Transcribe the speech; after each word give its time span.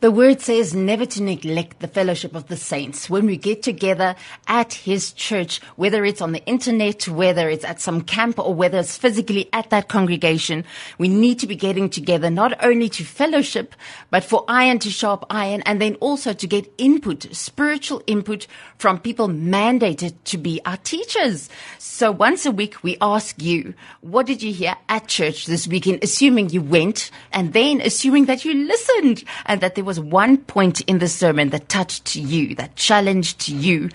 The 0.00 0.10
word 0.10 0.40
says 0.40 0.74
never 0.74 1.04
to 1.04 1.22
neglect 1.22 1.80
the 1.80 1.86
fellowship 1.86 2.34
of 2.34 2.46
the 2.48 2.56
saints. 2.56 3.10
When 3.10 3.26
we 3.26 3.36
get 3.36 3.62
together 3.62 4.16
at 4.46 4.72
his 4.72 5.12
church, 5.12 5.60
whether 5.76 6.06
it's 6.06 6.22
on 6.22 6.32
the 6.32 6.42
internet, 6.46 7.06
whether 7.06 7.50
it's 7.50 7.66
at 7.66 7.82
some 7.82 8.00
camp, 8.00 8.38
or 8.38 8.54
whether 8.54 8.78
it's 8.78 8.96
physically 8.96 9.50
at 9.52 9.68
that 9.68 9.88
congregation, 9.88 10.64
we 10.96 11.08
need 11.08 11.38
to 11.40 11.46
be 11.46 11.54
getting 11.54 11.90
together 11.90 12.30
not 12.30 12.64
only 12.64 12.88
to 12.88 13.04
fellowship, 13.04 13.74
but 14.08 14.24
for 14.24 14.42
iron 14.48 14.78
to 14.78 14.90
sharp 14.90 15.26
iron, 15.28 15.60
and 15.66 15.82
then 15.82 15.96
also 15.96 16.32
to 16.32 16.46
get 16.46 16.72
input, 16.78 17.26
spiritual 17.36 18.02
input 18.06 18.46
from 18.78 18.98
people 18.98 19.28
mandated 19.28 20.14
to 20.24 20.38
be 20.38 20.62
our 20.64 20.78
teachers. 20.78 21.50
So 21.78 22.10
once 22.10 22.46
a 22.46 22.50
week, 22.50 22.82
we 22.82 22.96
ask 23.02 23.42
you, 23.42 23.74
what 24.00 24.24
did 24.24 24.42
you 24.42 24.54
hear 24.54 24.76
at 24.88 25.08
church 25.08 25.44
this 25.44 25.68
weekend, 25.68 26.02
assuming 26.02 26.48
you 26.48 26.62
went, 26.62 27.10
and 27.34 27.52
then 27.52 27.82
assuming 27.82 28.24
that 28.24 28.46
you 28.46 28.54
listened, 28.54 29.24
and 29.44 29.60
that 29.60 29.74
there 29.74 29.84
was 29.84 29.89
one 29.98 30.36
point 30.36 30.82
in 30.82 30.98
the 30.98 31.08
sermon 31.08 31.48
that 31.50 31.68
touched 31.68 32.14
you, 32.14 32.54
that 32.56 32.76
challenged 32.76 33.48
you. 33.48 33.88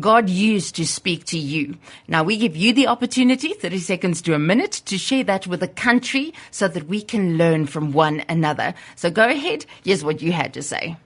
God 0.00 0.28
used 0.28 0.74
to 0.76 0.86
speak 0.86 1.24
to 1.26 1.38
you. 1.38 1.76
Now 2.08 2.24
we 2.24 2.36
give 2.36 2.56
you 2.56 2.72
the 2.72 2.88
opportunity, 2.88 3.52
30 3.52 3.78
seconds 3.78 4.22
to 4.22 4.34
a 4.34 4.38
minute, 4.38 4.82
to 4.86 4.98
share 4.98 5.24
that 5.24 5.46
with 5.46 5.60
the 5.60 5.68
country 5.68 6.32
so 6.50 6.66
that 6.68 6.88
we 6.88 7.02
can 7.02 7.36
learn 7.36 7.66
from 7.66 7.92
one 7.92 8.24
another. 8.28 8.74
So 8.96 9.10
go 9.10 9.28
ahead. 9.28 9.66
Here's 9.84 10.02
what 10.02 10.22
you 10.22 10.32
had 10.32 10.54
to 10.54 10.62
say. 10.62 10.96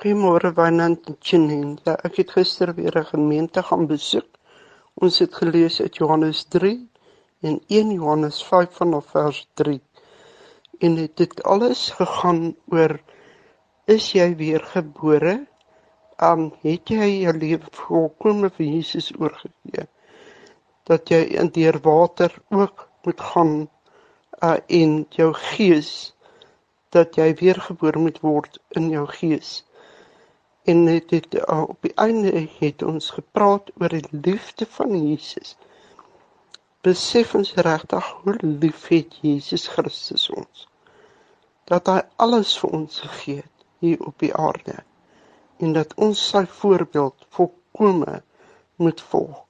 Goeiemôre 0.00 0.52
Janine. 1.20 1.76
Ja, 1.84 1.94
ek 2.02 2.16
het 2.16 2.30
gister 2.30 2.74
weer 2.74 2.98
'n 2.98 3.04
gemeente 3.04 3.62
gaan 3.62 3.86
besoek. 3.86 4.26
Ons 4.94 5.18
het 5.18 5.34
gelees 5.34 5.80
uit 5.80 5.96
Johannes 5.96 6.44
3 6.48 6.88
en 7.40 7.60
1 7.68 7.92
Johannes 7.92 8.42
5 8.44 8.68
vanaf 8.72 9.06
vers 9.06 9.46
3. 9.54 9.80
En 10.78 11.10
dit 11.14 11.42
alles 11.42 11.90
gegaan 11.90 12.56
oor 12.68 13.00
is 13.84 14.12
jy 14.16 14.30
weergebore? 14.38 15.34
Um 16.22 16.48
het 16.62 16.90
jy 16.92 17.08
jou 17.24 17.34
lewe 17.36 17.68
volkome 17.74 18.50
vir 18.56 18.66
Jesus 18.66 19.10
oorgegee? 19.18 19.86
Dat 20.88 21.10
jy 21.12 21.20
in 21.40 21.50
deur 21.52 21.80
water 21.84 22.32
ook 22.48 22.88
moet 23.04 23.20
gaan 23.20 23.54
uh 24.42 24.56
en 24.66 25.06
jou 25.10 25.30
gees 25.34 26.14
dat 26.94 27.16
jy 27.18 27.34
weergebore 27.40 27.98
moet 27.98 28.20
word 28.22 28.58
in 28.78 28.90
jou 28.90 29.06
gees. 29.18 29.64
En 30.64 30.84
dit 30.86 31.10
het 31.10 31.34
uh, 31.34 31.64
op 31.68 31.80
die 31.82 31.92
einde 32.00 32.46
het 32.58 32.82
ons 32.82 33.10
gepraat 33.10 33.72
oor 33.80 33.92
die 33.92 34.06
liefde 34.10 34.66
van 34.76 34.94
Jesus. 34.96 35.56
Besef 36.80 37.34
ons 37.34 37.54
regtig 37.54 38.12
hoe 38.22 38.36
lief 38.40 38.88
het 38.88 39.18
Jesus 39.20 39.66
Christus 39.68 40.30
ons 40.30 40.68
dat 41.68 41.88
hy 41.88 42.00
alles 42.20 42.52
vir 42.60 42.76
ons 42.76 42.98
gegee 43.00 43.40
het 43.40 43.53
hier 43.84 44.04
op 44.08 44.18
die 44.18 44.32
aarde. 44.34 44.80
En 45.62 45.72
dat 45.76 45.94
ons 46.00 46.20
sy 46.32 46.44
voorbeeld 46.60 47.26
volkome 47.36 48.22
moet 48.80 49.00
volg. 49.10 49.40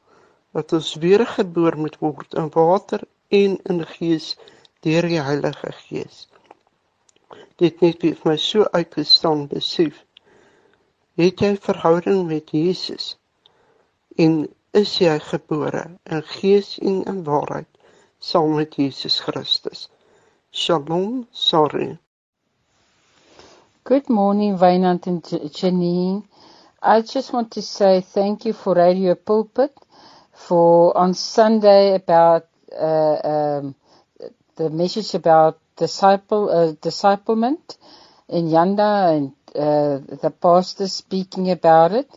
Dat 0.55 0.73
ons 0.73 0.95
weergebore 1.03 1.77
moet 1.77 1.99
word 2.03 2.35
in 2.39 2.51
water 2.55 3.07
en 3.29 3.59
in 3.63 3.83
gees 3.97 4.35
deur 4.87 5.09
die 5.09 5.23
Heilige 5.23 5.73
Gees. 5.87 6.27
Dit 7.63 7.81
net 7.81 8.03
vir 8.03 8.19
my 8.29 8.37
so 8.41 8.67
uitgestaan 8.75 9.47
besef. 9.51 10.03
Het 11.19 11.41
jy 11.41 11.55
verhouding 11.63 12.27
met 12.27 12.51
Jesus? 12.51 13.15
En 14.19 14.45
is 14.75 14.97
jy 14.99 15.15
gebore 15.23 15.85
in 16.11 16.23
gees 16.37 16.75
en 16.83 17.03
in 17.11 17.23
waarheid 17.27 17.71
saam 18.19 18.57
met 18.59 18.75
Jesus 18.79 19.21
Christus? 19.23 19.89
Shalom 20.51 21.27
sorry 21.31 21.95
Good 23.87 24.09
morning, 24.09 24.57
Wynand 24.57 25.07
and 25.07 25.23
Janine. 25.23 26.25
I 26.81 27.03
just 27.03 27.35
want 27.35 27.51
to 27.51 27.61
say 27.61 28.01
thank 28.01 28.47
you 28.47 28.55
for 28.55 28.73
Radio 28.75 29.15
Pulpit 29.15 29.77
for 30.33 30.97
on 30.97 31.13
Sunday 31.13 31.95
about 31.95 32.47
uh, 32.73 33.19
um, 33.23 33.75
the 34.57 34.71
message 34.71 35.13
about 35.13 35.59
disciple 35.77 36.49
uh, 36.49 36.73
disciplement 36.81 37.77
in 38.31 38.47
Yanda 38.49 39.19
and 39.19 39.33
uh, 39.55 39.99
the 40.23 40.31
pastor 40.31 40.89
speaking 40.89 41.51
about 41.51 41.93
it. 41.93 42.09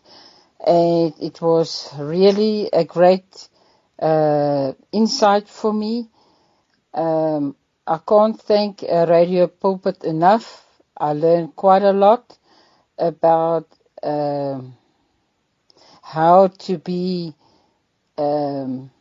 And 0.66 1.14
it 1.20 1.42
was 1.42 1.90
really 2.00 2.70
a 2.72 2.86
great 2.86 3.50
uh, 4.00 4.72
insight 4.94 5.50
for 5.50 5.74
me. 5.74 6.08
Um, 6.94 7.58
I 7.86 7.98
can't 8.08 8.40
thank 8.42 8.84
uh, 8.84 9.06
Radio 9.10 9.48
Pulpit 9.48 10.06
enough 10.06 10.64
I 11.00 11.14
learned 11.14 11.56
quite 11.56 11.84
a 11.84 11.94
lot 11.94 12.38
about 12.98 13.68
um, 14.04 14.76
how 16.02 16.48
to 16.48 16.78
be 16.78 17.34
um, 18.18 18.92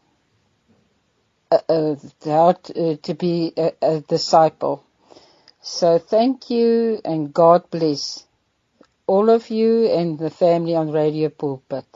uh, 1.51 1.59
uh, 1.69 1.95
how 2.25 2.53
to, 2.53 2.93
uh, 2.93 2.97
to 3.03 3.15
be 3.15 3.53
a, 3.57 3.73
a, 3.81 4.01
disciple. 4.01 4.85
So 5.63 5.99
thank 5.99 6.51
you 6.51 7.01
and 7.05 7.33
God 7.33 7.71
bless 7.71 8.27
all 9.07 9.31
of 9.31 9.49
you 9.51 9.87
and 9.87 10.19
the 10.19 10.31
family 10.31 10.75
on 10.75 10.91
Radio 10.91 11.29
Pulpit. 11.29 11.87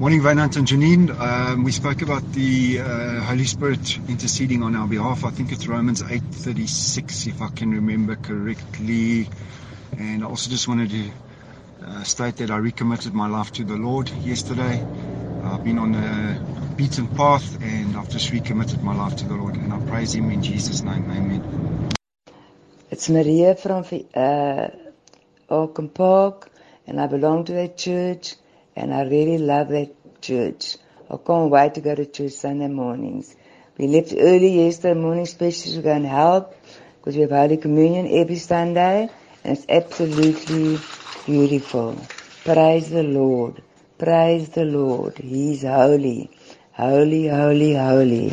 Morning, 0.00 0.20
Wynand 0.20 0.56
and 0.56 0.64
Janine. 0.64 1.10
Um, 1.18 1.64
we 1.64 1.72
spoke 1.72 2.02
about 2.02 2.22
the 2.32 2.78
uh, 2.78 3.20
Holy 3.22 3.42
Spirit 3.42 3.98
interceding 4.08 4.62
on 4.62 4.76
our 4.76 4.86
behalf. 4.86 5.24
I 5.24 5.30
think 5.30 5.50
it's 5.50 5.66
Romans 5.66 6.02
8:36, 6.02 7.26
if 7.26 7.42
I 7.42 7.48
can 7.48 7.72
remember 7.72 8.14
correctly. 8.14 9.28
And 9.98 10.22
I 10.22 10.26
also 10.28 10.50
just 10.50 10.68
wanted 10.68 10.90
to 10.90 11.10
uh, 11.84 12.04
state 12.04 12.36
that 12.36 12.52
I 12.52 12.58
recommitted 12.58 13.12
my 13.12 13.26
life 13.26 13.50
to 13.54 13.64
the 13.64 13.74
Lord 13.74 14.08
yesterday. 14.22 14.80
I've 15.42 15.64
been 15.64 15.80
on 15.80 15.96
a 15.96 16.38
beaten 16.76 17.08
path, 17.08 17.60
and 17.60 17.96
I've 17.96 18.08
just 18.08 18.30
recommitted 18.30 18.80
my 18.84 18.94
life 18.94 19.16
to 19.16 19.26
the 19.26 19.34
Lord, 19.34 19.56
and 19.56 19.72
I 19.72 19.78
praise 19.80 20.14
Him 20.14 20.30
in 20.30 20.42
Jesus' 20.44 20.84
name. 20.84 21.10
Amen. 21.10 21.42
It's 22.92 23.08
Maria 23.08 23.56
from 23.56 23.84
uh, 24.14 24.68
Oakham 25.50 25.88
Park, 25.88 26.52
and 26.86 27.00
I 27.00 27.08
belong 27.08 27.44
to 27.46 27.52
that 27.54 27.76
church 27.76 28.36
and 28.78 28.94
I 28.94 29.02
really 29.02 29.38
love 29.38 29.68
that 29.68 29.90
church. 30.22 30.76
I 31.10 31.16
can't 31.16 31.50
wait 31.50 31.74
to 31.74 31.80
go 31.80 31.94
to 31.94 32.06
church 32.06 32.32
Sunday 32.32 32.68
mornings. 32.68 33.34
We 33.76 33.88
left 33.88 34.14
early 34.16 34.64
yesterday 34.64 34.98
morning, 34.98 35.24
especially 35.24 35.72
to 35.74 35.82
go 35.82 35.92
and 35.92 36.06
help, 36.06 36.54
because 36.98 37.16
we 37.16 37.22
have 37.22 37.30
Holy 37.30 37.56
Communion 37.56 38.06
every 38.20 38.36
Sunday, 38.36 39.08
and 39.42 39.56
it's 39.56 39.66
absolutely 39.68 40.78
beautiful. 41.26 41.96
Praise 42.44 42.90
the 42.90 43.02
Lord. 43.02 43.62
Praise 43.98 44.48
the 44.50 44.64
Lord. 44.64 45.18
He's 45.18 45.62
holy. 45.62 46.30
Holy, 46.72 47.26
holy, 47.26 47.74
holy. 47.74 48.32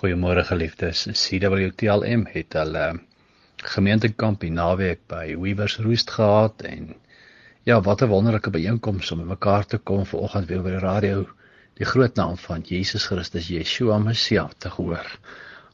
Goeiemôre 0.00 0.42
geliefdes. 0.44 1.06
CWTLM 1.14 2.26
het 2.32 2.58
hulle 2.58 2.88
gemeentekamp 3.64 4.42
die 4.42 4.50
naweek 4.52 5.06
by 5.08 5.36
Weavers 5.40 5.78
Roost 5.80 6.10
gehad 6.10 6.66
en 6.66 6.96
Ja, 7.64 7.80
wat 7.80 8.02
'n 8.02 8.08
wonderlike 8.08 8.50
byeenkoms 8.50 9.10
om 9.10 9.26
mekaar 9.26 9.66
te 9.66 9.78
kom 9.78 10.06
vanoggend 10.06 10.48
weer 10.48 10.62
by 10.62 10.70
die 10.70 10.78
radio. 10.78 11.28
Die 11.80 11.86
groot 11.86 12.14
naam 12.14 12.36
van 12.36 12.60
Jesus 12.60 13.06
Christus, 13.06 13.48
Yeshua 13.48 13.98
Messia 13.98 14.50
te 14.58 14.68
hoor. 14.68 15.06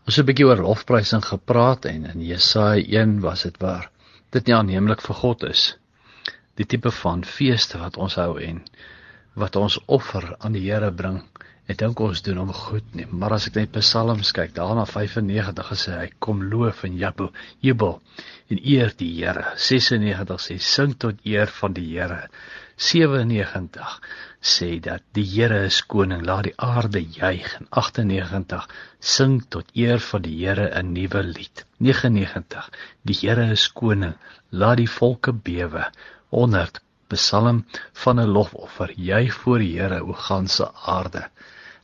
Ons 0.06 0.16
het 0.16 0.24
'n 0.24 0.28
bietjie 0.28 0.46
oor 0.46 0.62
lofprysing 0.62 1.24
gepraat 1.24 1.84
en 1.84 2.04
in 2.04 2.22
Jesaja 2.26 3.00
1 3.00 3.20
was 3.20 3.42
dit 3.42 3.58
waar 3.58 3.90
dit 4.30 4.46
nie 4.46 4.54
aanneemlik 4.54 5.00
vir 5.00 5.14
God 5.14 5.42
is. 5.42 5.78
Die 6.54 6.66
tipe 6.66 6.90
van 6.90 7.24
feeste 7.24 7.78
wat 7.78 7.96
ons 7.96 8.14
hou 8.14 8.40
en 8.40 8.62
wat 9.34 9.56
ons 9.56 9.80
offer 9.86 10.36
aan 10.38 10.52
die 10.52 10.70
Here 10.70 10.92
bring 10.92 11.22
Ek 11.70 11.76
dink 11.78 12.00
ons 12.02 12.20
doen 12.26 12.38
hom 12.40 12.48
goed 12.50 12.94
nie, 12.98 13.04
maar 13.06 13.36
as 13.36 13.44
ek 13.46 13.56
net 13.60 13.76
Psalms 13.76 14.32
kyk, 14.34 14.56
daarna 14.56 14.82
95 14.90 15.68
gesê 15.68 15.92
hy 15.94 16.06
kom 16.24 16.40
loof 16.52 16.80
en 16.88 16.96
jubel, 16.98 17.28
jubel 17.62 17.92
en 18.50 18.58
eer 18.72 18.90
die 18.98 19.10
Here. 19.20 19.44
96 19.66 20.40
sê 20.46 20.56
sing 20.68 20.96
tot 21.04 21.20
eer 21.32 21.52
van 21.60 21.76
die 21.76 21.84
Here. 21.92 22.24
97 22.88 24.00
sê 24.54 24.70
dat 24.82 25.04
die 25.14 25.26
Here 25.34 25.60
is 25.68 25.78
koning, 25.94 26.24
laat 26.26 26.48
die 26.48 26.56
aarde 26.58 27.04
juig 27.20 27.46
en 27.60 27.70
98 27.82 28.66
sing 29.12 29.38
tot 29.56 29.70
eer 29.84 30.02
van 30.08 30.26
die 30.26 30.34
Here 30.40 30.66
'n 30.80 30.90
nuwe 30.96 31.22
lied. 31.28 31.64
99 31.78 32.66
die 33.06 33.18
Here 33.20 33.46
is 33.52 33.68
koning, 33.68 34.16
laat 34.50 34.82
die 34.82 34.90
volke 34.98 35.36
bewe. 35.50 35.86
100 36.34 36.82
Psalm 37.14 37.62
van 38.02 38.20
'n 38.20 38.34
lofoffer, 38.34 38.90
juig 38.96 39.32
voor 39.44 39.58
die 39.58 39.72
Here 39.78 40.02
o 40.02 40.18
ganse 40.26 40.72
aarde. 40.98 41.28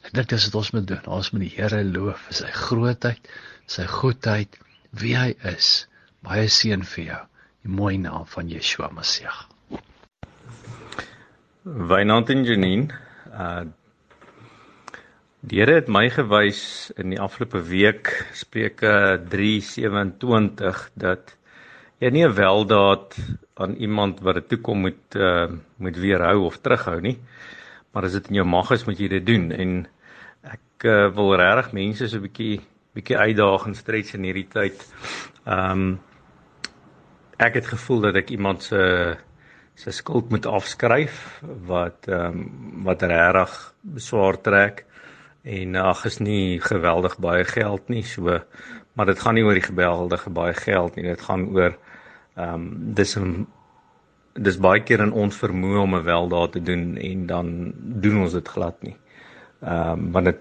Ek 0.07 0.13
dink 0.15 0.29
dis 0.31 0.45
wat 0.47 0.59
ons 0.61 0.73
moet 0.77 0.87
doen. 0.87 1.07
Ons 1.11 1.33
moet 1.35 1.43
die 1.43 1.55
Here 1.57 1.83
loof 1.83 2.21
vir 2.29 2.39
sy 2.39 2.51
grootheid, 2.55 3.31
sy 3.67 3.87
goedheid, 3.91 4.59
wie 4.95 5.17
hy 5.19 5.33
is. 5.51 5.89
Baie 6.23 6.47
seën 6.47 6.85
vir 6.87 7.05
jou. 7.05 7.23
Die 7.67 7.73
mooi 7.75 7.97
naam 7.99 8.29
van 8.31 8.47
Yeshua 8.47 8.93
Messia. 8.95 9.35
Wynand 11.65 12.31
en 12.31 12.47
Janine, 12.47 13.03
uh 13.33 13.67
Die 15.47 15.61
Here 15.61 15.77
het 15.77 15.87
my 15.87 16.09
gewys 16.11 16.61
in 16.99 17.13
die 17.13 17.21
afgelope 17.23 17.61
week 17.69 18.09
Spreuke 18.35 19.21
3:27 19.31 20.81
dat 20.99 21.37
jy 22.03 22.11
nie 22.11 22.25
'n 22.27 22.35
weldaad 22.35 23.15
aan 23.55 23.77
iemand 23.79 24.25
wat 24.27 24.41
dit 24.41 24.49
toekom 24.49 24.81
moet 24.89 25.15
uh, 25.15 25.47
moet 25.79 25.97
weerhou 25.97 26.47
of 26.49 26.59
terughou 26.59 26.99
nie. 27.01 27.19
Maar 27.93 28.05
as 28.05 28.19
dit 28.19 28.29
in 28.29 28.41
jou 28.41 28.47
mag 28.47 28.71
is, 28.75 28.85
moet 28.87 28.99
jy 28.99 29.09
dit 29.09 29.27
doen 29.27 29.53
en 29.53 29.87
uh, 30.85 31.09
wil 31.15 31.37
regtig 31.37 31.73
mense 31.73 32.09
so 32.09 32.17
'n 32.17 32.27
bietjie 32.29 32.61
bietjie 32.95 33.17
uitdaag 33.17 33.67
en 33.67 33.75
stretch 33.75 34.15
in 34.15 34.25
hierdie 34.25 34.49
tyd. 34.49 34.87
Ehm 35.45 35.71
um, 35.71 36.01
ek 37.39 37.55
het 37.55 37.67
gevoel 37.67 38.01
dat 38.01 38.17
ek 38.17 38.31
iemand 38.31 38.63
se 38.63 39.17
se 39.75 39.91
skuld 39.93 40.31
moet 40.31 40.47
afskryf 40.47 41.41
wat 41.67 42.09
ehm 42.09 42.39
um, 42.39 42.85
wat 42.85 43.03
regtig 43.03 43.75
swaar 43.97 44.41
trek 44.41 44.85
en 45.43 45.77
ag 45.77 46.05
is 46.05 46.19
nie 46.19 46.61
geweldig 46.61 47.19
baie 47.19 47.45
geld 47.45 47.89
nie 47.89 48.03
so 48.03 48.41
maar 48.95 49.07
dit 49.07 49.21
gaan 49.21 49.35
nie 49.35 49.45
oor 49.45 49.55
die 49.55 49.69
geweldige 49.69 50.31
baie 50.31 50.55
geld 50.55 50.97
nie 50.97 51.05
dit 51.05 51.21
gaan 51.21 51.49
oor 51.49 51.77
ehm 52.37 52.55
um, 52.55 52.95
dis 52.95 53.17
'n 53.17 53.47
dis 54.37 54.59
baie 54.61 54.83
keer 54.85 55.01
in 55.05 55.13
ons 55.13 55.37
vermoë 55.41 55.83
om 55.83 55.95
'n 55.97 56.05
weldaad 56.05 56.53
te 56.53 56.63
doen 56.63 56.97
en 56.97 57.27
dan 57.27 57.73
doen 57.77 58.21
ons 58.23 58.33
dit 58.33 58.49
glad 58.49 58.83
nie. 58.83 58.97
Ehm 59.63 59.93
um, 59.93 60.13
want 60.13 60.27
dit 60.27 60.41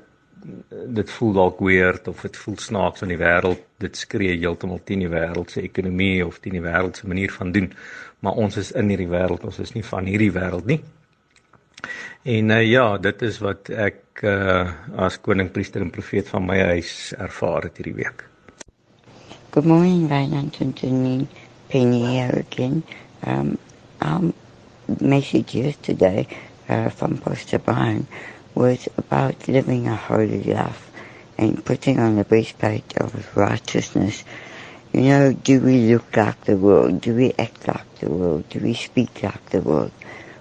dit 0.70 1.12
voel 1.12 1.34
dalk 1.34 1.60
weird 1.60 2.08
of 2.08 2.22
dit 2.22 2.38
voel 2.38 2.58
snaaks 2.58 3.02
in 3.06 3.14
die 3.14 3.20
wêreld. 3.20 3.62
Dit 3.82 3.98
skree 3.98 4.38
heeltemal 4.38 4.82
teen 4.84 5.04
die 5.06 5.12
wêreld 5.12 5.52
se 5.52 5.64
ekonomie 5.66 6.26
of 6.26 6.40
teen 6.40 6.58
die 6.58 6.64
wêreld 6.64 6.98
se 6.98 7.08
manier 7.08 7.32
van 7.32 7.52
doen. 7.52 7.72
Maar 8.20 8.38
ons 8.46 8.58
is 8.58 8.72
in 8.72 8.90
hierdie 8.90 9.10
wêreld 9.10 9.46
ons 9.46 9.60
is 9.60 9.74
nie 9.76 9.84
van 9.86 10.06
hierdie 10.10 10.32
wêreld 10.36 10.70
nie. 10.70 10.80
En 12.24 12.50
uh, 12.50 12.62
ja 12.66 12.86
dit 12.98 13.22
is 13.22 13.42
wat 13.44 13.70
ek 13.70 14.24
uh, 14.26 14.72
as 15.08 15.20
koning 15.22 15.52
priester 15.54 15.84
en 15.84 15.92
profeet 15.94 16.30
van 16.30 16.46
my 16.46 16.58
huis 16.74 17.14
ervaar 17.18 17.68
het 17.70 17.78
hierdie 17.82 17.98
week. 18.00 18.26
Good 19.52 19.66
morning 19.66 20.08
Reinhard 20.10 20.58
and 20.62 20.80
Janine 20.80 21.28
Penny 21.70 22.02
here 22.06 22.40
again. 22.40 22.84
Um, 23.26 23.58
our 24.02 24.34
message 25.00 25.56
yesterday 25.56 26.28
uh, 26.70 26.90
from 26.90 27.18
Pastor 27.18 27.60
Brian 27.60 28.08
was 28.56 28.88
about 28.98 29.48
living 29.48 29.88
a 29.88 29.96
holy 29.96 30.44
life 30.44 30.90
and 31.38 31.64
putting 31.64 32.00
on 32.00 32.16
the 32.16 32.24
breastplate 32.24 32.98
of 32.98 33.36
righteousness. 33.36 34.24
You 34.94 35.02
know, 35.02 35.34
do 35.34 35.60
we 35.60 35.94
look 35.94 36.16
like 36.16 36.42
the 36.46 36.56
world? 36.56 37.02
Do 37.02 37.14
we 37.14 37.34
act 37.38 37.68
like 37.68 38.00
the 38.00 38.10
world? 38.10 38.50
Do 38.50 38.60
we 38.62 38.74
speak 38.74 39.22
like 39.22 39.50
the 39.50 39.62
world? 39.62 39.92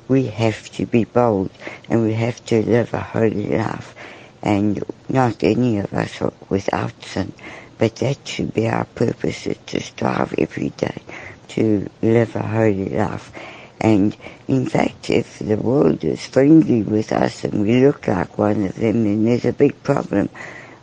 We 0.06 0.26
have 0.26 0.70
to 0.72 0.86
be 0.86 1.04
bold 1.04 1.50
and 1.88 2.04
we 2.04 2.14
have 2.14 2.44
to 2.46 2.64
live 2.64 2.94
a 2.94 3.00
holy 3.00 3.48
life. 3.56 3.94
And 4.42 4.84
not 5.08 5.42
any 5.42 5.78
of 5.78 5.92
us 5.92 6.22
are 6.22 6.32
without 6.48 7.02
sin, 7.02 7.32
but 7.78 7.96
that 7.96 8.28
should 8.28 8.54
be 8.54 8.68
our 8.68 8.84
purpose 8.84 9.46
is 9.46 9.58
to 9.66 9.80
strive 9.80 10.34
every 10.38 10.68
day 10.70 11.02
to 11.48 11.88
live 12.02 12.36
a 12.36 12.42
holy 12.42 12.90
life 12.90 13.32
and 13.80 14.16
in 14.48 14.66
fact, 14.66 15.10
if 15.10 15.38
the 15.40 15.56
world 15.56 16.04
is 16.04 16.26
friendly 16.26 16.82
with 16.82 17.12
us 17.12 17.44
and 17.44 17.62
we 17.62 17.84
look 17.84 18.06
like 18.08 18.38
one 18.38 18.64
of 18.66 18.74
them, 18.76 19.04
then 19.04 19.24
there's 19.24 19.44
a 19.44 19.52
big 19.52 19.82
problem. 19.82 20.30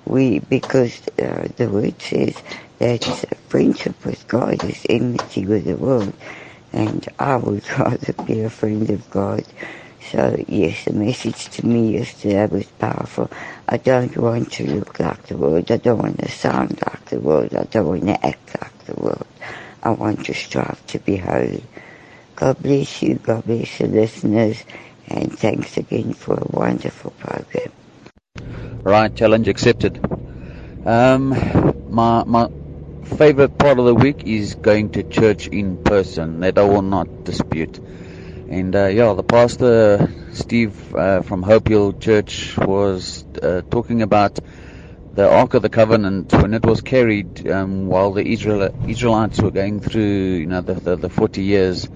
We, 0.06 0.40
because 0.40 1.02
uh, 1.20 1.48
the 1.58 1.70
word 1.70 2.02
says 2.02 2.36
that 2.80 3.04
friendship 3.50 4.06
with 4.06 4.28
God 4.28 4.64
is 4.64 4.86
enmity 4.90 5.46
with 5.46 5.66
the 5.66 5.78
world. 5.78 6.14
And 6.74 7.08
I 7.20 7.38
would 7.38 7.70
rather 7.80 8.14
be 8.26 8.42
a 8.42 8.50
friend 8.50 8.90
of 8.90 9.10
God. 9.10 9.44
So 10.12 10.44
yes, 10.48 10.86
the 10.86 10.94
message 10.94 11.50
to 11.52 11.66
me 11.66 11.94
yesterday 11.94 12.46
was 12.48 12.66
powerful. 12.66 13.30
I 13.70 13.78
don't 13.78 14.16
want 14.18 14.52
to 14.54 14.66
look 14.72 15.00
like 15.00 15.24
the 15.28 15.38
world. 15.38 15.72
I 15.72 15.78
don't 15.78 16.00
want 16.00 16.20
to 16.20 16.30
sound 16.32 16.80
like 16.86 17.06
the 17.06 17.20
world. 17.20 17.56
I 17.56 17.64
don't 17.66 17.88
want 17.88 18.06
to 18.08 18.26
act 18.26 18.62
like 18.62 18.78
the 18.86 18.96
world. 18.96 19.28
I 19.84 19.92
want 19.92 20.26
to 20.26 20.34
strive 20.34 20.86
to 20.88 21.00
be 21.00 21.18
holy. 21.18 21.64
God 22.42 22.58
bless 22.60 23.04
you, 23.04 23.20
God 23.22 23.46
bless 23.46 23.78
the 23.78 23.86
listeners, 23.86 24.64
and 25.08 25.32
thanks 25.32 25.78
again 25.78 26.14
for 26.14 26.34
a 26.34 26.48
wonderful 26.50 27.12
program. 27.20 27.72
Right, 28.82 29.16
challenge 29.16 29.48
accepted. 29.48 30.00
Um, 30.84 31.30
my 31.92 32.24
my 32.26 32.50
favorite 33.04 33.60
part 33.60 33.78
of 33.78 33.86
the 33.86 33.94
week 33.94 34.24
is 34.26 34.56
going 34.56 34.90
to 34.94 35.04
church 35.04 35.50
in 35.50 35.84
person. 35.84 36.40
That 36.40 36.58
I 36.58 36.64
will 36.64 36.82
not 36.82 37.26
dispute. 37.26 37.78
And 38.50 38.76
uh, 38.76 38.88
yeah, 38.88 39.14
the 39.14 39.22
pastor 39.22 40.12
Steve 40.34 40.96
uh, 40.96 41.22
from 41.22 41.44
Hope 41.44 41.68
Hill 41.68 41.94
Church 41.94 42.58
was 42.58 43.24
uh, 43.44 43.62
talking 43.70 44.02
about 44.02 44.40
the 45.14 45.30
Ark 45.30 45.54
of 45.54 45.62
the 45.62 45.70
Covenant 45.70 46.34
when 46.34 46.56
it 46.56 46.66
was 46.66 46.82
carried 46.82 47.48
um, 47.48 47.86
while 47.86 48.14
the 48.14 48.26
Israel, 48.26 48.74
Israelites 48.88 49.40
were 49.40 49.52
going 49.52 49.80
through, 49.80 50.38
you 50.42 50.48
know, 50.48 50.62
the, 50.62 50.74
the, 50.74 50.96
the 50.96 51.10
40 51.10 51.44
years 51.44 51.88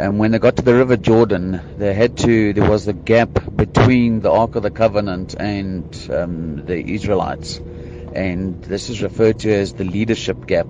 and 0.00 0.18
when 0.18 0.30
they 0.30 0.38
got 0.38 0.56
to 0.56 0.62
the 0.62 0.74
river 0.74 0.96
Jordan, 0.96 1.60
they 1.76 1.92
had 1.92 2.16
to. 2.18 2.54
There 2.54 2.68
was 2.68 2.88
a 2.88 2.94
gap 2.94 3.28
between 3.54 4.20
the 4.20 4.30
Ark 4.30 4.56
of 4.56 4.62
the 4.62 4.70
Covenant 4.70 5.34
and 5.38 5.84
um, 6.10 6.64
the 6.64 6.78
Israelites, 6.94 7.58
and 7.58 8.62
this 8.64 8.88
is 8.88 9.02
referred 9.02 9.40
to 9.40 9.52
as 9.52 9.74
the 9.74 9.84
leadership 9.84 10.46
gap. 10.46 10.68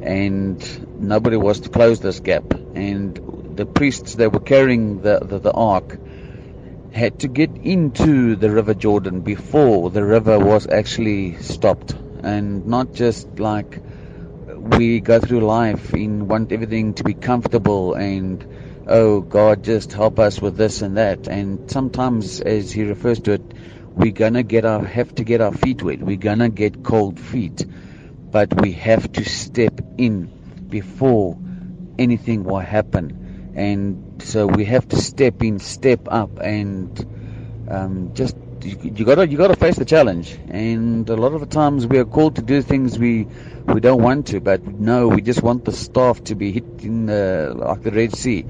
And 0.00 1.02
nobody 1.02 1.36
was 1.36 1.60
to 1.60 1.68
close 1.68 2.00
this 2.00 2.20
gap. 2.20 2.54
And 2.74 3.56
the 3.56 3.66
priests 3.66 4.14
that 4.14 4.32
were 4.32 4.40
carrying 4.40 5.02
the, 5.02 5.18
the, 5.18 5.38
the 5.38 5.52
ark 5.52 5.98
had 6.92 7.20
to 7.20 7.28
get 7.28 7.50
into 7.58 8.36
the 8.36 8.50
river 8.50 8.72
Jordan 8.72 9.20
before 9.20 9.90
the 9.90 10.02
river 10.02 10.38
was 10.38 10.66
actually 10.66 11.36
stopped, 11.42 11.92
and 12.22 12.66
not 12.66 12.94
just 12.94 13.38
like 13.38 13.82
we 14.70 15.00
go 15.00 15.20
through 15.20 15.40
life 15.40 15.94
in 15.94 16.28
want 16.28 16.52
everything 16.52 16.94
to 16.94 17.04
be 17.04 17.14
comfortable 17.14 17.94
and 17.94 18.46
oh 18.88 19.20
God 19.20 19.64
just 19.64 19.92
help 19.92 20.18
us 20.18 20.40
with 20.40 20.56
this 20.56 20.82
and 20.82 20.96
that. 20.96 21.28
And 21.28 21.70
sometimes 21.70 22.40
as 22.40 22.72
he 22.72 22.84
refers 22.84 23.20
to 23.20 23.32
it 23.32 23.54
we're 23.96 24.12
gonna 24.12 24.42
get 24.42 24.66
our 24.66 24.84
have 24.84 25.14
to 25.14 25.24
get 25.24 25.40
our 25.40 25.52
feet 25.52 25.82
wet. 25.82 26.02
We're 26.02 26.18
gonna 26.18 26.50
get 26.50 26.84
cold 26.84 27.18
feet. 27.18 27.64
But 28.30 28.60
we 28.60 28.72
have 28.72 29.10
to 29.12 29.24
step 29.24 29.80
in 29.96 30.26
before 30.68 31.38
anything 31.98 32.44
will 32.44 32.58
happen. 32.58 33.52
And 33.56 34.22
so 34.22 34.46
we 34.46 34.66
have 34.66 34.86
to 34.88 34.96
step 34.96 35.42
in 35.42 35.58
step 35.60 36.00
up 36.10 36.38
and 36.40 37.66
um, 37.70 38.12
just 38.12 38.36
you, 38.64 38.78
you 38.82 39.04
gotta 39.04 39.28
you 39.28 39.36
gotta 39.36 39.56
face 39.56 39.76
the 39.76 39.84
challenge 39.84 40.38
and 40.48 41.08
a 41.10 41.16
lot 41.16 41.32
of 41.32 41.40
the 41.40 41.46
times 41.46 41.86
we 41.86 41.98
are 41.98 42.04
called 42.04 42.36
to 42.36 42.42
do 42.42 42.62
things 42.62 42.98
we 42.98 43.26
we 43.66 43.80
don't 43.80 44.02
want 44.02 44.28
to, 44.28 44.40
but 44.40 44.64
no, 44.66 45.08
we 45.08 45.22
just 45.22 45.42
want 45.42 45.64
the 45.64 45.72
staff 45.72 46.22
to 46.24 46.34
be 46.34 46.52
hit 46.52 46.64
in 46.80 47.06
the, 47.06 47.52
like 47.56 47.82
the 47.82 47.90
Red 47.90 48.14
Sea, 48.14 48.46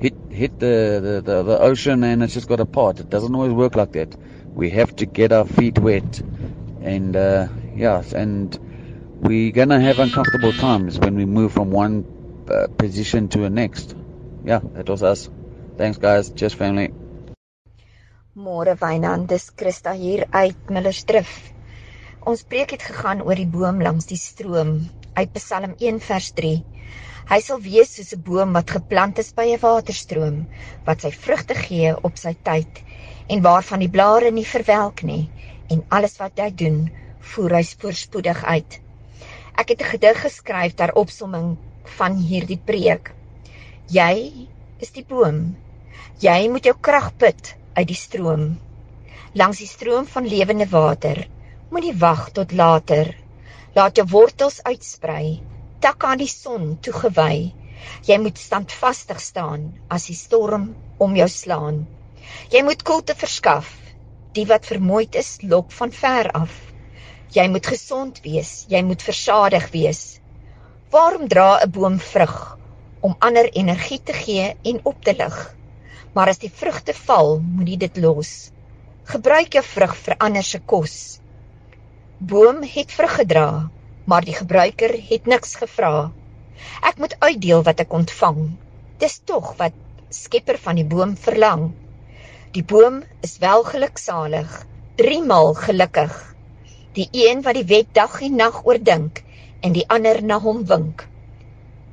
hit 0.00 0.14
hit 0.30 0.58
the, 0.58 1.00
the, 1.02 1.32
the, 1.32 1.42
the 1.42 1.58
ocean 1.58 2.04
and 2.04 2.22
it's 2.22 2.34
just 2.34 2.48
got 2.48 2.60
a 2.60 2.66
part. 2.66 3.00
It 3.00 3.10
doesn't 3.10 3.34
always 3.34 3.52
work 3.52 3.74
like 3.74 3.92
that. 3.92 4.14
We 4.54 4.70
have 4.70 4.94
to 4.96 5.06
get 5.06 5.32
our 5.32 5.46
feet 5.46 5.78
wet, 5.78 6.20
and 6.82 7.16
uh, 7.16 7.48
yeah, 7.74 8.02
and 8.14 8.56
we're 9.20 9.52
gonna 9.52 9.80
have 9.80 9.98
uncomfortable 9.98 10.52
times 10.52 10.98
when 10.98 11.16
we 11.16 11.24
move 11.24 11.52
from 11.52 11.70
one 11.70 12.04
uh, 12.48 12.68
position 12.68 13.28
to 13.28 13.38
the 13.38 13.50
next. 13.50 13.96
Yeah, 14.44 14.60
that 14.74 14.88
was 14.88 15.02
us. 15.02 15.28
Thanks, 15.76 15.98
guys. 15.98 16.30
Just 16.30 16.56
family. 16.56 16.92
Môre 18.32 18.72
Wynand, 18.80 19.26
dis 19.28 19.50
Christa 19.60 19.92
hier 19.92 20.22
uit 20.32 20.70
Millerstrif. 20.72 21.52
Ons 22.24 22.40
preek 22.48 22.70
het 22.72 22.86
gegaan 22.88 23.20
oor 23.20 23.36
die 23.36 23.50
boom 23.56 23.82
langs 23.84 24.08
die 24.08 24.16
stroom 24.16 24.70
uit 25.18 25.34
Psalm 25.34 25.74
1 25.76 26.00
vers 26.00 26.30
3. 26.38 26.54
Hy 27.28 27.38
sal 27.44 27.60
wees 27.66 27.92
soos 27.98 28.14
'n 28.16 28.24
boom 28.30 28.56
wat 28.56 28.72
geplant 28.78 29.20
is 29.20 29.34
by 29.36 29.46
'n 29.52 29.60
waterstroom 29.66 30.40
wat 30.88 31.04
sy 31.04 31.12
vrugte 31.12 31.58
gee 31.60 31.92
op 31.92 32.16
sy 32.16 32.32
tyd 32.48 32.82
en 33.28 33.44
waarvan 33.50 33.84
die 33.84 33.92
blare 34.00 34.32
nie 34.32 34.48
verwelk 34.54 35.04
nie 35.12 35.28
en 35.68 35.84
alles 35.90 36.16
wat 36.16 36.40
hy 36.40 36.50
doen, 36.64 36.90
voer 37.20 37.60
hy 37.60 37.64
voorspoedig 37.84 38.44
uit. 38.44 38.80
Ek 39.60 39.68
het 39.68 39.80
'n 39.82 39.92
gedig 39.92 40.22
geskryf 40.24 40.74
ter 40.74 40.96
opsomming 40.96 41.58
van 42.00 42.16
hierdie 42.16 42.62
preek. 42.64 43.12
Jy 43.88 44.48
is 44.80 44.90
die 44.90 45.04
boom. 45.04 45.56
Jy 46.18 46.48
moet 46.48 46.64
jou 46.64 46.80
krag 46.80 47.12
put 47.18 47.58
uit 47.74 47.88
die 47.88 47.98
stroom. 47.98 48.58
Langs 49.34 49.58
die 49.58 49.70
stroom 49.70 50.06
van 50.06 50.28
lewende 50.28 50.68
water 50.68 51.26
Moenie 51.72 51.94
wag 51.96 52.26
tot 52.36 52.50
later. 52.52 53.08
Laat 53.72 53.96
jou 53.96 54.04
wortels 54.12 54.58
uitsprei, 54.68 55.38
takke 55.80 56.04
aan 56.10 56.20
die 56.20 56.28
son 56.28 56.74
toegewy. 56.84 57.36
Jy 58.04 58.18
moet 58.20 58.36
standvastig 58.36 59.22
staan 59.24 59.62
as 59.96 60.04
die 60.10 60.16
storm 60.18 60.66
om 61.00 61.16
jou 61.16 61.28
slaan. 61.32 61.78
Jy 62.52 62.60
moet 62.66 62.84
koelte 62.84 63.16
verskaf. 63.16 63.70
Die 64.36 64.44
wat 64.50 64.68
vermoeid 64.68 65.16
is, 65.16 65.30
lok 65.54 65.72
van 65.78 65.96
ver 65.96 66.28
af. 66.42 66.52
Jy 67.32 67.48
moet 67.54 67.72
gesond 67.72 68.20
wees, 68.26 68.52
jy 68.68 68.84
moet 68.84 69.08
versadig 69.08 69.70
wees. 69.72 70.02
Waarom 70.92 71.24
dra 71.24 71.48
'n 71.64 71.72
boom 71.72 71.98
vrug? 72.12 72.36
Om 73.00 73.16
ander 73.18 73.48
energie 73.48 74.02
te 74.04 74.12
gee 74.12 74.52
en 74.62 74.84
op 74.84 75.00
te 75.00 75.16
lig. 75.16 75.40
Maar 76.12 76.28
as 76.32 76.40
die 76.42 76.52
vrugte 76.52 76.92
val, 76.96 77.38
moet 77.40 77.68
jy 77.72 77.76
dit 77.86 78.00
los. 78.04 78.32
Gebruik 79.08 79.56
jou 79.56 79.62
vrug 79.64 79.94
vir 80.04 80.16
ander 80.18 80.44
se 80.44 80.60
kos. 80.72 80.96
Boom 82.18 82.60
het 82.62 82.92
vrug 82.92 83.14
gedra, 83.20 83.46
maar 84.04 84.26
die 84.26 84.36
gebruiker 84.36 84.92
het 85.08 85.26
niks 85.26 85.56
gevra. 85.62 86.10
Ek 86.84 87.00
moet 87.02 87.16
uitdeel 87.24 87.64
wat 87.66 87.80
ek 87.82 87.96
ontvang. 87.96 88.42
Dis 89.00 89.18
tog 89.26 89.54
wat 89.58 89.78
Skepper 90.12 90.58
van 90.60 90.76
die 90.76 90.84
boom 90.84 91.16
verlang. 91.16 91.70
Die 92.52 92.64
boom 92.68 93.00
is 93.24 93.38
wel 93.40 93.64
geluksalig, 93.64 94.50
drie 95.00 95.22
maal 95.24 95.54
gelukkig. 95.56 96.12
Die 96.92 97.08
een 97.16 97.40
wat 97.46 97.56
die 97.56 97.68
wet 97.70 97.94
dag 97.96 98.20
en 98.20 98.36
nag 98.36 98.58
oordink 98.68 99.22
en 99.64 99.72
die 99.72 99.86
ander 99.88 100.20
na 100.20 100.36
hom 100.44 100.66
wink. 100.68 101.06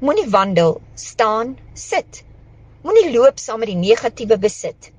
Moenie 0.03 0.27
wandel, 0.33 0.81
staan, 0.99 1.55
sit. 1.73 2.25
Moenie 2.79 3.09
loop 3.11 3.41
saam 3.43 3.59
met 3.59 3.67
die 3.67 3.79
negatiewe 3.79 4.37
besit. 4.39 4.93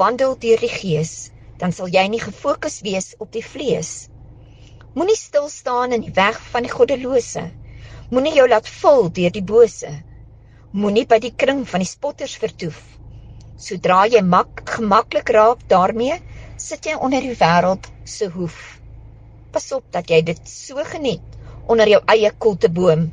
Wandel 0.00 0.38
deur 0.40 0.62
die 0.64 0.70
gees, 0.72 1.10
dan 1.60 1.74
sal 1.76 1.90
jy 1.92 2.06
nie 2.08 2.20
gefokus 2.22 2.78
wees 2.86 3.10
op 3.20 3.28
die 3.34 3.42
vlees. 3.44 3.90
Moenie 4.94 5.18
stil 5.20 5.50
staan 5.52 5.92
in 5.92 6.06
die 6.06 6.14
weg 6.16 6.38
van 6.54 6.64
die 6.64 6.72
goddelose. 6.72 7.42
Moenie 8.08 8.32
jou 8.38 8.46
laat 8.48 8.70
vul 8.78 9.10
deur 9.18 9.34
die 9.36 9.44
bose. 9.52 9.92
Moenie 10.72 11.04
by 11.12 11.20
die 11.20 11.34
kring 11.44 11.60
van 11.68 11.84
die 11.84 11.90
spotters 11.90 12.38
vertoef. 12.40 12.80
Sodra 13.60 14.00
jy 14.08 14.24
mak 14.24 14.64
gemaklik 14.72 15.28
raak 15.36 15.68
daarmee, 15.68 16.16
sit 16.56 16.88
jy 16.88 16.96
onder 16.96 17.20
die 17.20 17.36
wêreld 17.36 17.92
se 18.08 18.32
hoef. 18.32 18.56
Pas 19.52 19.68
op 19.76 19.84
dat 19.92 20.08
jy 20.08 20.24
dit 20.32 20.40
so 20.48 20.80
geniet 20.88 21.40
onder 21.68 21.92
jou 21.98 22.00
eie 22.16 22.32
koelteboom 22.32 23.08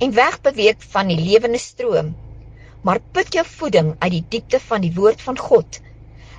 en 0.00 0.20
wegbeweeg 0.24 0.92
van 0.96 1.12
die 1.12 1.20
lewende 1.20 1.60
stroom. 1.60 2.14
Maar 2.82 3.00
put 3.14 3.34
jou 3.34 3.44
voeding 3.46 3.94
uit 3.98 4.12
die 4.16 4.24
diepte 4.34 4.60
van 4.60 4.82
die 4.82 4.92
woord 4.94 5.22
van 5.22 5.38
God. 5.38 5.78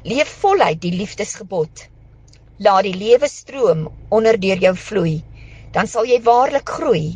Leef 0.03 0.31
voluit 0.43 0.81
die 0.83 0.91
liefdesgebod. 0.91 1.87
Laat 2.59 2.83
die 2.83 2.95
lewe 2.95 3.27
stroom 3.31 3.87
onder 4.11 4.37
deur 4.39 4.59
jou 4.61 4.75
vloei, 4.75 5.15
dan 5.73 5.87
sal 5.87 6.05
jy 6.05 6.19
waarlik 6.25 6.69
groei. 6.69 7.15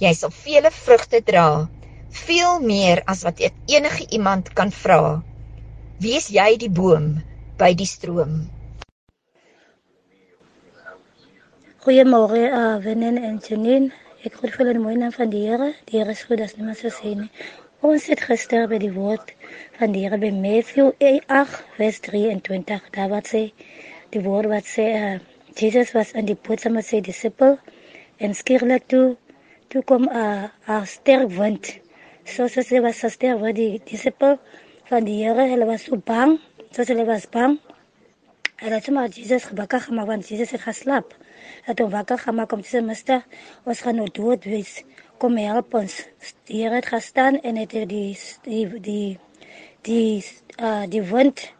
Jy 0.00 0.12
sal 0.16 0.32
vele 0.34 0.70
vrugte 0.74 1.20
dra, 1.26 1.68
veel 2.26 2.62
meer 2.62 3.02
as 3.06 3.22
wat 3.26 3.42
enige 3.42 4.06
iemand 4.10 4.52
kan 4.58 4.70
vra. 4.72 5.22
Wees 6.02 6.30
jy 6.32 6.56
die 6.58 6.70
boom 6.70 7.16
by 7.58 7.74
die 7.78 7.86
stroom. 7.86 8.44
Goeiemôre, 11.82 12.46
uh, 12.46 12.78
Wennen 12.82 13.18
en 13.18 13.40
Janine. 13.42 13.90
Ek 14.22 14.36
groet 14.38 14.54
vir 14.54 14.68
julle 14.70 14.82
mooi 14.82 14.94
naam 14.98 15.10
van 15.14 15.30
die 15.30 15.42
Here. 15.48 15.72
Die 15.90 15.98
Here 15.98 16.14
is 16.14 16.22
goed 16.28 16.40
as 16.44 16.54
niemand 16.54 16.78
se 16.78 16.94
sê 16.94 17.16
nie. 17.18 17.30
Ons 17.82 18.04
het 18.06 18.20
gister 18.22 18.68
by 18.70 18.76
die 18.78 18.92
woord 18.94 19.32
van 19.74 19.90
die 19.90 20.04
Here 20.04 20.14
by 20.22 20.28
Matthew 20.30 20.92
8 21.02 21.56
vers 21.74 21.96
23 22.04 22.84
daar 22.94 23.08
wat 23.10 23.26
sê 23.32 23.40
die 24.14 24.22
woord 24.22 24.46
wat 24.52 24.68
sê 24.70 24.84
uh, 24.98 25.16
Jesus 25.58 25.90
was 25.96 26.12
in 26.14 26.28
die 26.28 26.36
saam 26.62 26.76
met 26.78 26.86
sy 26.86 27.00
disipel 27.02 27.56
en 28.22 28.38
skielik 28.38 28.86
toe 28.86 29.16
toe 29.74 29.82
kom 29.82 30.06
'n 30.06 30.14
uh, 30.14 30.46
'n 30.76 30.86
sterk 30.86 31.34
wind. 31.34 31.72
So 32.24 32.46
so 32.46 32.62
sê 32.62 32.78
was 32.86 33.02
'n 33.02 33.10
sterk 33.10 33.42
die 33.58 33.82
disipel 33.90 34.38
van 34.86 35.04
die 35.04 35.18
Here, 35.24 35.50
hulle 35.50 35.66
was 35.66 35.82
so 35.90 35.96
bang, 35.96 36.38
so 36.70 36.84
hulle 36.86 37.04
was 37.04 37.26
bang. 37.26 37.58
Hulle 38.62 38.78
het 38.78 38.90
maar 38.90 39.08
Jesus 39.08 39.50
gebakke 39.50 39.80
gemaak 39.80 40.06
want 40.06 40.28
Jesus 40.28 40.50
het 40.54 40.60
geslaap. 40.60 41.16
Het 41.66 41.78
hom 41.78 41.90
wakker 41.90 42.18
gemaak 42.18 42.52
om 42.52 42.62
te 42.62 42.76
sê, 42.76 42.80
"Mister, 42.84 43.26
ons 43.64 43.80
gaan 43.80 43.96
nou 43.96 44.06
dood 44.06 44.44
wees. 44.44 44.84
Kom 45.22 45.36
help 45.38 45.74
ons." 45.78 46.00
Die 46.50 46.62
Here 46.62 46.80
het 46.80 46.90
gestaan 46.90 47.40
en 47.40 47.56
het 47.62 47.70
die 47.70 47.86
die 47.86 48.18
die 48.42 48.66
die 48.80 49.18
die, 49.82 50.24
uh, 50.58 50.86
die 50.90 51.02
wind 51.02 51.52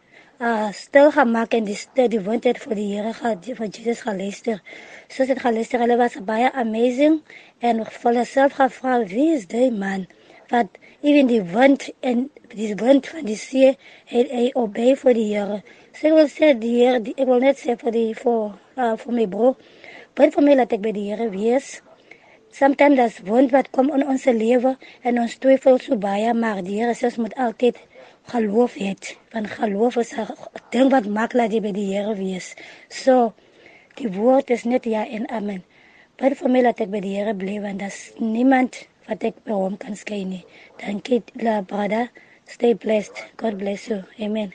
uh 0.43 0.71
stil 0.75 1.11
gemaak 1.15 1.53
en 1.53 1.63
die 1.63 1.77
stil 1.77 2.09
die 2.11 2.19
wind 2.19 2.43
het 2.43 2.59
vir 2.59 2.75
die 2.75 2.89
Here 2.91 3.13
gehad 3.13 3.45
vir 3.45 3.67
Jesus 3.67 4.01
geluister. 4.03 4.59
Soos 5.07 5.29
dit 5.31 5.39
geluister, 5.39 5.79
hulle 5.79 5.97
was 5.97 6.17
baie 6.27 6.49
amazing 6.51 7.21
en 7.59 7.85
vir 7.85 8.17
hulself 8.19 8.57
gevra 8.59 8.97
wie 9.07 9.29
is 9.37 9.47
die 9.47 9.71
man 9.71 10.07
wat 10.51 10.67
even 11.01 11.27
die 11.27 11.41
wind 11.53 11.87
en 12.01 12.27
die 12.51 12.73
wind 12.75 13.07
van 13.07 13.25
die 13.25 13.39
see 13.39 13.71
het 14.11 14.35
hy 14.35 14.49
obey 14.59 14.97
vir 14.99 15.17
die 15.17 15.29
Here. 15.31 15.61
Sê 15.95 16.11
wil 16.13 16.27
sê 16.27 16.51
die 16.59 16.75
Here, 16.81 16.99
ek 16.99 17.25
wil 17.29 17.41
net 17.47 17.61
sê 17.61 17.77
vir 17.79 17.95
die 17.95 18.11
vir 18.19 18.43
uh, 18.75 18.93
vir 18.99 19.17
my 19.21 19.25
bro, 19.31 19.55
baie 20.17 20.35
vir 20.35 20.47
my 20.49 20.59
laat 20.59 20.75
ek 20.75 20.83
by 20.83 20.93
die 20.95 21.07
Here 21.11 21.31
wees. 21.33 21.77
Sometimes 22.53 22.97
das 22.97 23.15
wind 23.25 23.49
wat 23.51 23.71
kom 23.73 23.87
in 23.89 24.03
ons 24.05 24.25
lewe 24.29 24.75
en 25.01 25.19
ons 25.19 25.31
twyfel 25.41 25.79
so 25.81 25.95
baie 25.97 26.33
maar 26.37 26.59
die 26.61 26.75
Here 26.77 26.93
sê 26.93 27.07
ons 27.09 27.17
moet 27.23 27.33
altyd 27.45 27.79
geloof 28.29 28.75
het. 28.77 29.15
Want 29.33 29.49
geloof 29.55 29.97
is 30.03 30.11
'n 30.13 30.27
ding 30.69 30.91
wat 30.91 31.07
maak 31.15 31.33
dat 31.33 31.51
jy 31.51 31.61
by 31.65 31.71
die 31.73 31.87
Here 31.93 32.13
wees. 32.15 32.53
So 32.89 33.33
die 33.97 34.11
woord 34.17 34.49
is 34.49 34.63
net 34.65 34.85
ja 34.85 35.01
en 35.05 35.25
amen. 35.29 35.63
Baie 36.17 36.35
vir 36.35 36.49
my 36.49 36.61
laat 36.61 36.79
ek 36.79 36.91
by 36.93 37.01
die 37.01 37.15
Here 37.17 37.33
bly 37.33 37.57
want 37.61 37.79
daar's 37.79 38.13
niemand 38.19 38.85
wat 39.07 39.23
ek 39.23 39.41
by 39.43 39.51
hom 39.53 39.77
kan 39.77 39.95
skei 39.95 40.23
nie. 40.23 40.45
Dankie 40.77 41.23
la 41.41 41.61
brada. 41.61 42.07
Stay 42.45 42.73
blessed. 42.75 43.17
God 43.35 43.57
bless 43.57 43.87
you. 43.87 44.03
Amen. 44.19 44.53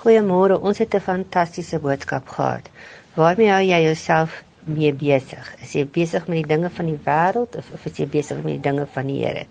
Goeiemôre. 0.00 0.56
Ons 0.60 0.78
het 0.78 0.94
'n 0.94 1.00
fantastiese 1.00 1.78
boodskap 1.78 2.28
gehad. 2.28 2.70
Waarmee 3.14 3.50
hou 3.50 3.62
jy 3.62 3.82
jouself 3.82 4.45
mee 4.66 4.92
besig? 4.92 5.48
Is 5.62 5.74
jy 5.78 5.84
besig 5.86 6.26
met 6.28 6.42
die 6.42 6.50
dinge 6.54 6.70
van 6.70 6.90
die 6.90 6.98
wêreld 7.06 7.56
of, 7.58 7.68
of 7.74 7.86
is 7.86 8.00
jy 8.00 8.06
besig 8.10 8.42
met 8.42 8.58
die 8.58 8.64
dinge 8.70 8.86
van 8.94 9.10
die 9.10 9.20
Here? 9.22 9.46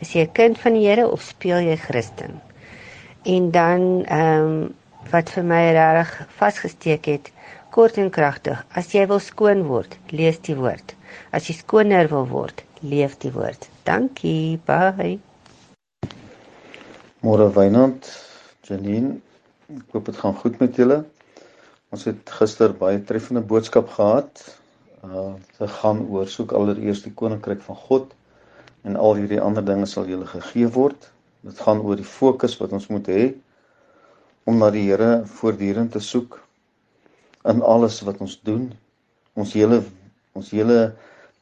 Is 0.00 0.14
jy 0.14 0.24
'n 0.26 0.32
kind 0.32 0.58
van 0.58 0.74
die 0.74 0.86
Here 0.86 1.08
of 1.08 1.22
speel 1.22 1.60
jy 1.60 1.76
Christen? 1.76 2.40
En 3.24 3.50
dan 3.50 4.04
ehm 4.04 4.48
um, 4.48 4.74
wat 5.10 5.30
vir 5.30 5.44
my 5.44 5.62
regtig 5.76 6.28
vasgesteek 6.38 7.06
het, 7.06 7.30
kort 7.70 7.98
en 7.98 8.10
kragtig. 8.10 8.64
As 8.72 8.92
jy 8.94 9.06
wil 9.10 9.20
skoon 9.20 9.64
word, 9.68 9.96
lees 10.10 10.38
die 10.46 10.56
woord. 10.56 10.94
As 11.30 11.48
jy 11.48 11.54
skoner 11.58 12.08
wil 12.08 12.26
word, 12.30 12.64
leef 12.80 13.18
die 13.18 13.32
woord. 13.34 13.68
Dankie. 13.84 14.60
Bye. 14.66 15.18
Môre 17.24 17.48
Wynand, 17.56 18.08
Janine, 18.68 19.18
ek 19.72 19.96
hoop 19.96 20.10
dit 20.10 20.16
gaan 20.20 20.34
goed 20.40 20.58
met 20.60 20.76
julle. 20.76 21.04
Ons 21.94 22.08
het 22.08 22.30
gister 22.40 22.72
baie 22.74 22.98
treffende 23.06 23.40
boodskap 23.50 23.92
gehad. 23.94 24.40
Uh 25.06 25.36
dit 25.60 25.70
gaan 25.70 26.00
oor 26.10 26.26
soek 26.32 26.52
allereers 26.58 27.04
die 27.04 27.12
koninkryk 27.20 27.60
van 27.62 27.76
God 27.82 28.16
en 28.82 28.96
al 28.98 29.14
hierdie 29.20 29.38
ander 29.40 29.62
dinge 29.68 29.86
sal 29.86 30.08
julle 30.10 30.26
gegee 30.26 30.66
word. 30.74 31.06
Dit 31.46 31.60
gaan 31.62 31.84
oor 31.86 32.00
die 32.00 32.08
fokus 32.08 32.58
wat 32.58 32.74
ons 32.74 32.88
moet 32.90 33.12
hê 33.14 33.28
om 34.50 34.58
na 34.58 34.72
die 34.74 34.82
Here 34.88 35.22
voortdurend 35.36 35.94
te 35.94 36.02
soek 36.02 36.40
in 37.52 37.62
alles 37.62 38.00
wat 38.08 38.18
ons 38.26 38.40
doen. 38.42 38.66
Ons 39.38 39.54
hele 39.54 39.84
ons 40.34 40.50
hele 40.50 40.80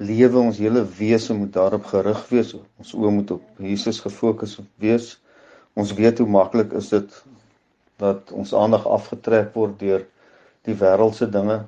lewe, 0.05 0.37
ons 0.37 0.61
hele 0.61 0.85
wese 1.01 1.33
moet 1.39 1.57
daarop 1.57 1.89
gerig 1.95 2.25
wees. 2.29 2.53
Ons 2.77 2.93
oë 2.99 3.17
moet 3.23 3.39
op 3.41 3.67
Jesus 3.73 4.05
gefokus 4.05 4.61
wees. 4.85 5.15
Ons 5.73 5.97
weet 5.97 6.21
hoe 6.21 6.29
maklik 6.29 6.77
is 6.77 6.93
dit 6.93 7.21
dat 8.05 8.37
ons 8.37 8.53
aandag 8.53 8.85
afgetrek 9.01 9.55
word 9.57 9.81
deur 9.81 10.11
die 10.67 10.77
wêreldse 10.79 11.31
dinge, 11.31 11.65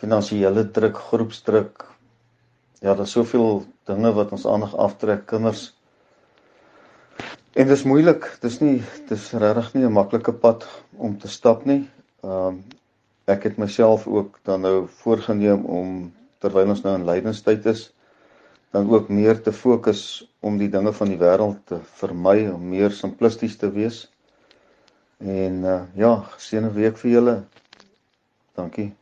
finansiële 0.00 0.70
druk, 0.70 0.98
groepsdruk. 1.10 1.86
Ja, 2.80 2.94
daar's 2.94 3.12
soveel 3.16 3.64
dinge 3.86 4.12
wat 4.12 4.32
ons 4.32 4.46
aandag 4.46 4.76
aftrek, 4.76 5.26
kinders 5.26 5.72
En 7.54 7.68
dis 7.70 7.82
moeilik. 7.86 8.24
Dis 8.42 8.56
nie 8.58 8.80
dis 9.06 9.24
regtig 9.38 9.74
nie 9.74 9.84
'n 9.86 9.92
maklike 9.94 10.32
pad 10.44 10.64
om 11.06 11.12
te 11.18 11.28
stap 11.28 11.64
nie. 11.70 11.86
Ehm 12.24 12.46
um, 12.46 12.56
ek 13.30 13.44
het 13.46 13.60
myself 13.62 14.06
ook 14.06 14.40
dan 14.42 14.60
nou 14.60 14.88
voorgenem 15.02 15.62
om 15.64 16.12
terwyl 16.38 16.72
ons 16.74 16.82
nou 16.82 16.94
in 16.98 17.06
lydenstyd 17.06 17.66
is, 17.66 17.92
dan 18.70 18.90
ook 18.90 19.08
meer 19.08 19.40
te 19.42 19.52
fokus 19.52 20.02
om 20.40 20.58
die 20.58 20.68
dinge 20.68 20.92
van 20.92 21.08
die 21.08 21.18
wêreld 21.18 21.62
te 21.64 21.78
vermy, 22.00 22.48
om 22.48 22.68
meer 22.68 22.90
simplisties 22.90 23.56
te 23.56 23.70
wees. 23.70 24.10
En 25.18 25.62
uh, 25.64 25.80
ja, 25.94 26.12
seëne 26.36 26.72
week 26.72 26.98
vir 26.98 27.10
julle. 27.10 27.36
Dankie. 28.54 28.94